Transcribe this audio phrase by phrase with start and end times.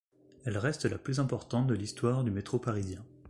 [0.45, 3.05] Elle reste la plus importante de l'histoire du métro parisien.